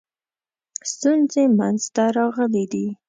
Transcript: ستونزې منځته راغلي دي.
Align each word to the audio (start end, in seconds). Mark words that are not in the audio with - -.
ستونزې 0.91 1.43
منځته 1.57 2.03
راغلي 2.17 2.63
دي. 2.71 2.85